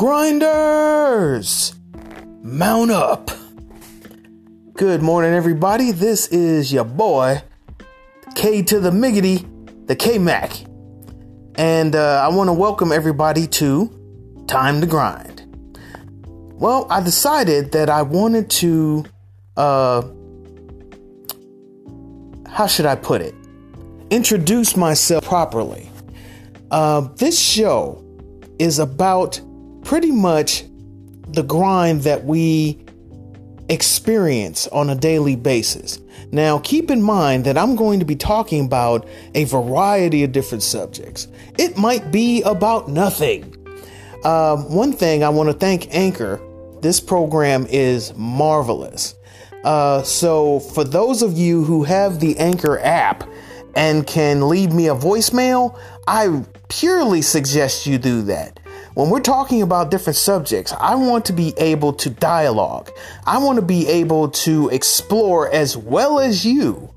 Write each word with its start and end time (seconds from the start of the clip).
Grinders! 0.00 1.74
Mount 2.42 2.90
up! 2.90 3.30
Good 4.72 5.02
morning, 5.02 5.34
everybody. 5.34 5.92
This 5.92 6.26
is 6.28 6.72
your 6.72 6.86
boy, 6.86 7.42
K 8.34 8.62
to 8.62 8.80
the 8.80 8.90
Miggity, 8.90 9.46
the 9.86 9.94
K 9.94 10.16
Mac. 10.16 10.52
And 11.56 11.94
uh, 11.94 12.26
I 12.26 12.34
want 12.34 12.48
to 12.48 12.54
welcome 12.54 12.92
everybody 12.92 13.46
to 13.48 14.44
Time 14.46 14.80
to 14.80 14.86
Grind. 14.86 15.44
Well, 16.54 16.86
I 16.88 17.02
decided 17.02 17.72
that 17.72 17.90
I 17.90 18.00
wanted 18.00 18.48
to, 18.52 19.04
uh, 19.58 20.00
how 22.48 22.66
should 22.66 22.86
I 22.86 22.94
put 22.94 23.20
it? 23.20 23.34
Introduce 24.08 24.78
myself 24.78 25.26
properly. 25.26 25.90
Uh, 26.70 27.02
this 27.16 27.38
show 27.38 28.02
is 28.58 28.78
about 28.78 29.42
pretty 29.90 30.12
much 30.12 30.62
the 31.30 31.42
grind 31.42 32.02
that 32.02 32.24
we 32.24 32.78
experience 33.68 34.68
on 34.68 34.88
a 34.88 34.94
daily 34.94 35.34
basis. 35.34 35.98
Now, 36.30 36.60
keep 36.60 36.92
in 36.92 37.02
mind 37.02 37.44
that 37.46 37.58
I'm 37.58 37.74
going 37.74 37.98
to 37.98 38.04
be 38.04 38.14
talking 38.14 38.64
about 38.64 39.08
a 39.34 39.42
variety 39.46 40.22
of 40.22 40.30
different 40.30 40.62
subjects. 40.62 41.26
It 41.58 41.76
might 41.76 42.12
be 42.12 42.40
about 42.42 42.88
nothing. 42.88 43.52
Uh, 44.22 44.58
one 44.58 44.92
thing 44.92 45.24
I 45.24 45.28
want 45.28 45.48
to 45.48 45.54
thank 45.54 45.92
Anchor. 45.92 46.40
This 46.82 47.00
program 47.00 47.66
is 47.68 48.14
marvelous. 48.14 49.16
Uh, 49.64 50.04
so, 50.04 50.60
for 50.60 50.84
those 50.84 51.20
of 51.20 51.36
you 51.36 51.64
who 51.64 51.82
have 51.82 52.20
the 52.20 52.38
Anchor 52.38 52.78
app 52.78 53.28
and 53.74 54.06
can 54.06 54.48
leave 54.48 54.72
me 54.72 54.86
a 54.86 54.94
voicemail, 54.94 55.76
I 56.06 56.44
purely 56.68 57.22
suggest 57.22 57.86
you 57.88 57.98
do 57.98 58.22
that 58.22 58.59
when 58.94 59.10
we're 59.10 59.20
talking 59.20 59.62
about 59.62 59.90
different 59.90 60.16
subjects, 60.16 60.72
I 60.72 60.94
want 60.96 61.24
to 61.26 61.32
be 61.32 61.54
able 61.58 61.92
to 61.94 62.10
dialogue. 62.10 62.90
I 63.24 63.38
want 63.38 63.56
to 63.56 63.64
be 63.64 63.86
able 63.86 64.30
to 64.30 64.68
explore 64.70 65.52
as 65.52 65.76
well 65.76 66.18
as 66.18 66.44
you 66.44 66.92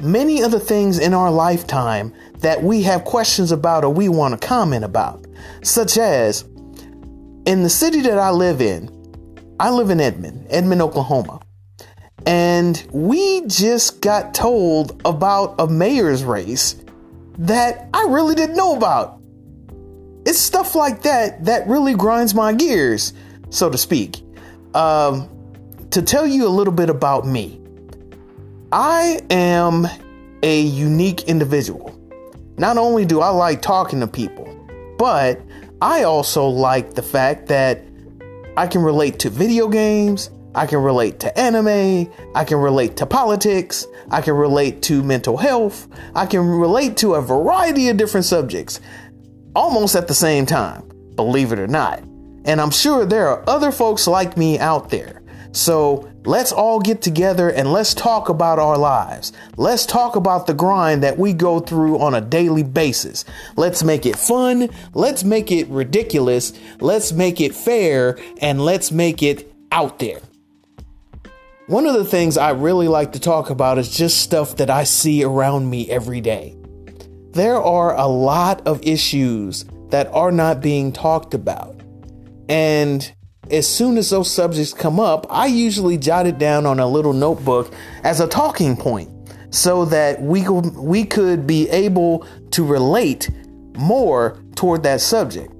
many 0.00 0.42
of 0.42 0.50
the 0.50 0.60
things 0.60 0.98
in 0.98 1.14
our 1.14 1.30
lifetime 1.30 2.14
that 2.38 2.62
we 2.62 2.82
have 2.82 3.04
questions 3.04 3.52
about 3.52 3.84
or 3.84 3.92
we 3.92 4.08
want 4.08 4.40
to 4.40 4.46
comment 4.46 4.84
about, 4.84 5.26
such 5.62 5.98
as 5.98 6.42
in 7.46 7.62
the 7.62 7.70
city 7.70 8.00
that 8.00 8.18
I 8.18 8.30
live 8.30 8.60
in, 8.60 8.88
I 9.58 9.70
live 9.70 9.90
in 9.90 10.00
Edmond, 10.00 10.46
Edmond, 10.48 10.80
Oklahoma. 10.80 11.40
And 12.26 12.86
we 12.92 13.46
just 13.46 14.00
got 14.00 14.34
told 14.34 15.00
about 15.04 15.54
a 15.58 15.66
mayor's 15.66 16.22
race 16.22 16.76
that 17.38 17.88
I 17.94 18.06
really 18.08 18.34
didn't 18.34 18.56
know 18.56 18.76
about 18.76 19.19
it's 20.30 20.38
stuff 20.38 20.76
like 20.76 21.02
that 21.02 21.44
that 21.44 21.66
really 21.66 21.92
grinds 21.92 22.36
my 22.36 22.52
gears, 22.52 23.12
so 23.50 23.68
to 23.68 23.76
speak. 23.76 24.22
Um, 24.74 25.28
to 25.90 26.02
tell 26.02 26.24
you 26.24 26.46
a 26.46 26.48
little 26.48 26.72
bit 26.72 26.88
about 26.88 27.26
me, 27.26 27.60
I 28.70 29.18
am 29.28 29.88
a 30.44 30.60
unique 30.60 31.24
individual. 31.24 31.98
Not 32.58 32.78
only 32.78 33.04
do 33.04 33.20
I 33.20 33.30
like 33.30 33.60
talking 33.60 33.98
to 33.98 34.06
people, 34.06 34.46
but 34.98 35.42
I 35.82 36.04
also 36.04 36.46
like 36.46 36.94
the 36.94 37.02
fact 37.02 37.48
that 37.48 37.82
I 38.56 38.68
can 38.68 38.82
relate 38.82 39.18
to 39.20 39.30
video 39.30 39.66
games, 39.66 40.30
I 40.54 40.66
can 40.66 40.78
relate 40.78 41.18
to 41.20 41.36
anime, 41.36 42.08
I 42.36 42.44
can 42.44 42.58
relate 42.58 42.96
to 42.98 43.06
politics, 43.06 43.84
I 44.12 44.20
can 44.20 44.34
relate 44.34 44.80
to 44.82 45.02
mental 45.02 45.36
health, 45.36 45.88
I 46.14 46.26
can 46.26 46.46
relate 46.46 46.96
to 46.98 47.14
a 47.14 47.20
variety 47.20 47.88
of 47.88 47.96
different 47.96 48.26
subjects 48.26 48.80
almost 49.60 49.94
at 49.94 50.08
the 50.08 50.14
same 50.14 50.46
time, 50.46 50.82
believe 51.16 51.52
it 51.52 51.58
or 51.58 51.66
not. 51.66 51.98
And 52.46 52.62
I'm 52.62 52.70
sure 52.70 53.04
there 53.04 53.28
are 53.28 53.44
other 53.46 53.70
folks 53.70 54.06
like 54.06 54.38
me 54.38 54.58
out 54.58 54.88
there. 54.88 55.20
So 55.52 56.10
let's 56.24 56.50
all 56.50 56.80
get 56.80 57.02
together 57.02 57.50
and 57.50 57.70
let's 57.70 57.92
talk 57.92 58.30
about 58.30 58.58
our 58.58 58.78
lives. 58.78 59.34
Let's 59.58 59.84
talk 59.84 60.16
about 60.16 60.46
the 60.46 60.54
grind 60.54 61.02
that 61.02 61.18
we 61.18 61.34
go 61.34 61.60
through 61.60 61.98
on 61.98 62.14
a 62.14 62.22
daily 62.22 62.62
basis. 62.62 63.26
Let's 63.56 63.82
make 63.82 64.06
it 64.06 64.16
fun. 64.16 64.70
Let's 64.94 65.24
make 65.24 65.52
it 65.52 65.68
ridiculous. 65.68 66.54
Let's 66.80 67.12
make 67.12 67.38
it 67.38 67.54
fair 67.54 68.18
and 68.40 68.64
let's 68.64 68.90
make 68.90 69.22
it 69.22 69.52
out 69.70 69.98
there. 69.98 70.20
One 71.66 71.84
of 71.84 71.92
the 71.94 72.04
things 72.06 72.38
I 72.38 72.52
really 72.52 72.88
like 72.88 73.12
to 73.12 73.20
talk 73.20 73.50
about 73.50 73.76
is 73.76 73.94
just 73.94 74.22
stuff 74.22 74.56
that 74.56 74.70
I 74.70 74.84
see 74.84 75.22
around 75.22 75.68
me 75.68 75.90
every 75.90 76.22
day 76.22 76.56
there 77.32 77.60
are 77.62 77.96
a 77.96 78.06
lot 78.06 78.66
of 78.66 78.82
issues 78.82 79.64
that 79.90 80.06
are 80.08 80.32
not 80.32 80.60
being 80.60 80.92
talked 80.92 81.34
about. 81.34 81.80
And 82.48 83.12
as 83.50 83.68
soon 83.68 83.98
as 83.98 84.10
those 84.10 84.30
subjects 84.30 84.72
come 84.72 84.98
up, 84.98 85.26
I 85.30 85.46
usually 85.46 85.98
jot 85.98 86.26
it 86.26 86.38
down 86.38 86.66
on 86.66 86.80
a 86.80 86.86
little 86.86 87.12
notebook 87.12 87.72
as 88.04 88.20
a 88.20 88.28
talking 88.28 88.76
point 88.76 89.10
so 89.50 89.84
that 89.86 90.20
we, 90.22 90.48
we 90.48 91.04
could 91.04 91.46
be 91.46 91.68
able 91.70 92.26
to 92.52 92.64
relate 92.64 93.30
more 93.76 94.42
toward 94.54 94.82
that 94.84 95.00
subject. 95.00 95.52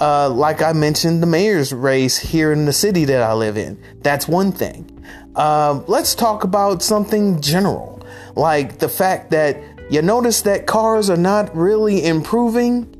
Uh, 0.00 0.28
like 0.28 0.62
I 0.62 0.72
mentioned, 0.72 1.22
the 1.22 1.26
mayor's 1.26 1.72
race 1.72 2.18
here 2.18 2.52
in 2.52 2.64
the 2.64 2.72
city 2.72 3.04
that 3.04 3.22
I 3.22 3.32
live 3.32 3.56
in. 3.56 3.80
That's 4.02 4.26
one 4.26 4.52
thing. 4.52 4.90
Uh, 5.36 5.82
let's 5.86 6.14
talk 6.14 6.44
about 6.44 6.82
something 6.82 7.40
general, 7.40 8.04
like 8.36 8.78
the 8.78 8.88
fact 8.88 9.30
that 9.30 9.56
you 9.90 10.02
notice 10.02 10.42
that 10.42 10.66
cars 10.66 11.10
are 11.10 11.16
not 11.16 11.54
really 11.54 12.04
improving. 12.04 12.90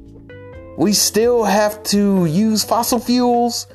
We 0.76 0.92
still 0.92 1.44
have 1.44 1.82
to 1.84 2.26
use 2.26 2.64
fossil 2.64 2.98
fuels 2.98 3.66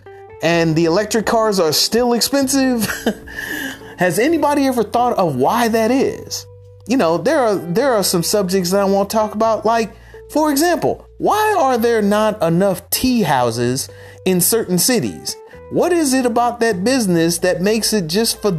and 0.42 0.75
the 0.75 0.86
electric 0.86 1.25
cars 1.25 1.59
are 1.59 1.74
still 1.74 2.14
expensive. 2.14 2.86
Has 3.98 4.19
anybody 4.19 4.68
ever 4.68 4.84
thought 4.84 5.18
of 5.18 5.36
why 5.36 5.68
that 5.69 5.92
is? 5.92 6.46
You 6.88 6.98
know, 6.98 7.18
there 7.18 7.40
are 7.40 7.56
there 7.56 7.94
are 7.94 8.03
some 8.03 8.24
subjects 8.24 8.72
that 8.72 8.81
I 8.81 8.86
want 8.86 9.09
to 9.09 9.16
talk 9.16 9.36
about 9.36 9.66
like 9.66 9.92
for 10.30 10.52
example, 10.52 11.08
why 11.18 11.56
are 11.58 11.78
there 11.78 12.03
not 12.03 12.42
enough 12.44 12.88
tea 12.92 13.24
houses 13.24 13.90
in 14.25 14.40
certain 14.42 14.78
cities? 14.78 15.36
What 15.72 15.92
is 15.92 16.14
it 16.14 16.25
about 16.25 16.59
that 16.59 16.84
business 16.84 17.40
that 17.40 17.62
makes 17.62 17.94
it 17.94 18.08
just 18.08 18.42
for 18.42 18.56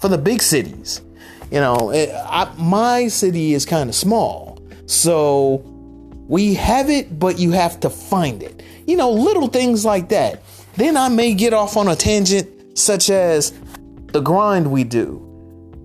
for 0.00 0.08
the 0.08 0.18
big 0.18 0.42
cities? 0.42 1.02
You 1.50 1.60
know, 1.60 1.90
it, 1.90 2.10
I, 2.12 2.52
my 2.58 3.08
city 3.08 3.54
is 3.54 3.64
kind 3.64 3.88
of 3.88 3.94
small. 3.94 4.58
So 4.86 5.62
we 6.26 6.54
have 6.54 6.90
it, 6.90 7.18
but 7.18 7.38
you 7.38 7.52
have 7.52 7.80
to 7.80 7.90
find 7.90 8.42
it. 8.42 8.62
You 8.86 8.96
know, 8.96 9.10
little 9.10 9.48
things 9.48 9.84
like 9.84 10.08
that. 10.08 10.42
Then 10.76 10.96
I 10.96 11.08
may 11.08 11.34
get 11.34 11.52
off 11.52 11.76
on 11.76 11.88
a 11.88 11.96
tangent, 11.96 12.78
such 12.78 13.10
as 13.10 13.52
the 14.06 14.20
grind 14.20 14.70
we 14.70 14.84
do. 14.84 15.20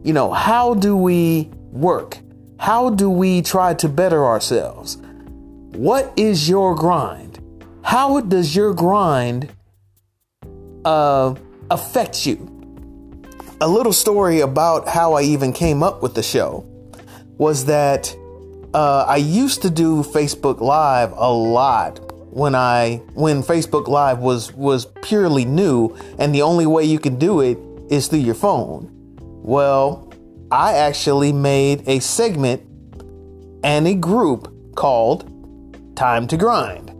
You 0.04 0.14
know, 0.14 0.32
how 0.32 0.74
do 0.74 0.96
we 0.96 1.50
work? 1.72 2.18
How 2.60 2.90
do 2.90 3.10
we 3.10 3.42
try 3.42 3.74
to 3.76 3.88
better 3.88 4.26
ourselves? 4.26 4.98
What 5.72 6.12
is 6.18 6.50
your 6.50 6.76
grind? 6.76 7.40
How 7.84 8.20
does 8.22 8.56
your 8.56 8.74
grind 8.74 9.50
uh, 10.84 11.36
affect 11.70 12.26
you? 12.26 12.59
A 13.62 13.68
little 13.68 13.94
story 13.94 14.40
about 14.40 14.88
how 14.88 15.14
I 15.14 15.24
even 15.24 15.52
came 15.52 15.84
up 15.84 16.02
with 16.02 16.16
the 16.16 16.24
show 16.24 16.66
was 17.38 17.66
that 17.66 18.16
uh, 18.74 19.06
I 19.08 19.18
used 19.18 19.62
to 19.64 19.70
do 19.70 20.04
Facebook 20.04 20.62
Live 20.62 21.12
a 21.14 21.32
lot 21.32 22.00
when 22.32 22.56
I 22.56 22.98
when 23.16 23.42
Facebook 23.42 23.88
Live 23.88 24.20
was 24.20 24.54
was 24.54 24.86
purely 25.02 25.44
new 25.44 25.96
and 26.20 26.34
the 26.34 26.42
only 26.42 26.66
way 26.66 26.84
you 26.86 27.00
can 27.00 27.18
do 27.18 27.42
it 27.42 27.58
is 27.90 28.08
through 28.08 28.20
your 28.20 28.36
phone. 28.36 28.90
Well, 29.44 30.14
I 30.52 30.76
actually 30.76 31.34
made 31.34 31.88
a 31.88 32.00
segment 32.00 32.62
and 33.64 33.88
a 33.88 33.96
group 33.96 34.76
called 34.76 35.26
Time 35.98 36.28
to 36.28 36.38
Grind. 36.38 36.92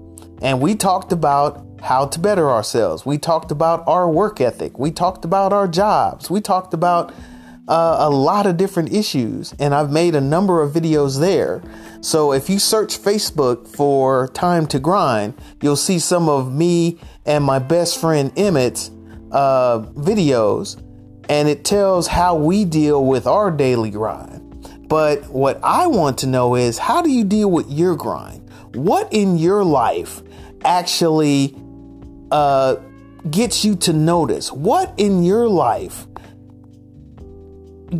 And 0.42 0.60
we 0.60 0.76
talked 0.76 1.12
about 1.12 1.64
how 1.82 2.06
to 2.08 2.20
better 2.20 2.50
ourselves. 2.50 3.06
We 3.06 3.18
talked 3.18 3.52
about 3.52 3.84
our 3.88 4.10
work 4.10 4.42
ethic. 4.42 4.78
We 4.78 4.92
talked 4.92 5.26
about 5.26 5.54
our 5.54 5.68
jobs. 5.68 6.30
We 6.30 6.42
talked 6.42 6.74
about 6.74 7.14
uh, 7.68 7.98
a 8.00 8.10
lot 8.10 8.48
of 8.48 8.58
different 8.58 8.92
issues, 8.92 9.54
and 9.60 9.76
I've 9.76 9.92
made 9.92 10.16
a 10.16 10.22
number 10.22 10.62
of 10.62 10.74
videos 10.74 11.20
there. 11.20 11.62
So 12.02 12.34
if 12.34 12.50
you 12.50 12.58
search 12.58 12.98
Facebook 12.98 13.68
for 13.68 14.28
Time 14.30 14.66
to 14.68 14.80
Grind, 14.80 15.36
you'll 15.62 15.76
see 15.76 16.00
some 16.00 16.28
of 16.28 16.52
me 16.54 17.00
and 17.26 17.44
my 17.44 17.60
best 17.60 18.02
friend 18.02 18.32
Emmett's 18.36 18.90
uh, 19.32 19.80
videos, 19.94 20.82
and 21.30 21.48
it 21.48 21.64
tells 21.64 22.08
how 22.08 22.36
we 22.36 22.66
deal 22.66 23.06
with 23.06 23.28
our 23.28 23.52
daily 23.52 23.92
grind. 23.92 24.88
But 24.88 25.30
what 25.30 25.60
I 25.64 25.86
want 25.86 26.18
to 26.20 26.28
know 26.28 26.56
is 26.56 26.80
how 26.80 27.04
do 27.04 27.12
you 27.12 27.24
deal 27.24 27.52
with 27.52 27.70
your 27.70 27.96
grind? 27.96 28.50
What 28.74 29.14
in 29.14 29.38
your 29.38 29.64
life 29.64 30.24
actually 30.66 31.56
uh, 32.32 32.76
gets 33.30 33.64
you 33.66 33.76
to 33.78 33.94
notice? 33.94 34.52
What 34.52 34.94
in 34.98 35.24
your 35.24 35.48
life 35.48 36.08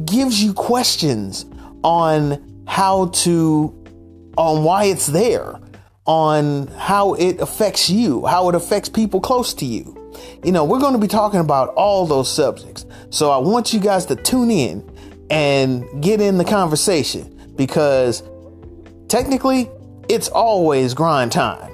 gives 0.06 0.42
you 0.42 0.54
questions 0.54 1.46
on 1.84 2.64
how 2.68 3.08
to, 3.08 3.74
on 4.38 4.64
why 4.64 4.86
it's 4.86 5.08
there, 5.08 5.60
on 6.06 6.68
how 6.68 7.14
it 7.16 7.40
affects 7.40 7.90
you, 7.90 8.26
how 8.26 8.50
it 8.50 8.56
affects 8.56 8.90
people 8.90 9.20
close 9.20 9.54
to 9.56 9.66
you. 9.66 9.96
You 10.44 10.52
know, 10.52 10.64
we're 10.66 10.80
going 10.80 10.94
to 10.94 11.00
be 11.00 11.08
talking 11.08 11.40
about 11.40 11.70
all 11.70 12.06
those 12.06 12.32
subjects. 12.32 12.86
So 13.10 13.32
I 13.32 13.38
want 13.38 13.74
you 13.74 13.80
guys 13.80 14.06
to 14.08 14.16
tune 14.16 14.52
in 14.52 14.90
and 15.30 16.02
get 16.02 16.22
in 16.22 16.38
the 16.38 16.46
conversation 16.46 17.54
because 17.56 18.24
technically 19.08 19.70
it's 20.08 20.28
always 20.30 20.94
grind 20.94 21.32
time 21.32 21.72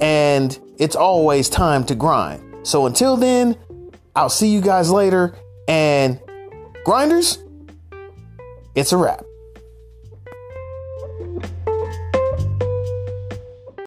and 0.00 0.58
it's 0.78 0.96
always 0.96 1.48
time 1.48 1.84
to 1.84 1.94
grind. 1.94 2.42
So 2.66 2.86
until 2.86 3.16
then, 3.16 3.56
I'll 4.14 4.28
see 4.30 4.48
you 4.48 4.60
guys 4.60 4.90
later 4.90 5.36
and 5.68 6.20
grinders, 6.84 7.38
it's 8.74 8.92
a 8.92 8.96
wrap. 8.96 9.24